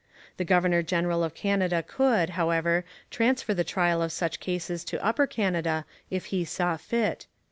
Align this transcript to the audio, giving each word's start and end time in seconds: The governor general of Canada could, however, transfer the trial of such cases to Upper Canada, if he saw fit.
The 0.37 0.43
governor 0.45 0.81
general 0.81 1.23
of 1.23 1.35
Canada 1.35 1.83
could, 1.83 2.31
however, 2.31 2.83
transfer 3.11 3.53
the 3.53 3.63
trial 3.63 4.01
of 4.01 4.11
such 4.11 4.39
cases 4.39 4.83
to 4.85 5.05
Upper 5.05 5.27
Canada, 5.27 5.85
if 6.09 6.25
he 6.33 6.43
saw 6.43 6.75
fit. 6.75 7.27